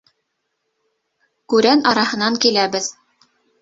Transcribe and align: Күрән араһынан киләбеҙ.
Күрән 1.55 1.87
араһынан 1.93 2.43
киләбеҙ. 2.47 2.93